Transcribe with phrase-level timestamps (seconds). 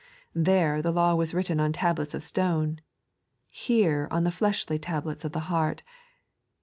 [0.33, 2.79] There, the Iaw was written on tablets of stone;
[3.53, 5.83] htn, on the fleshy tablets of the heart.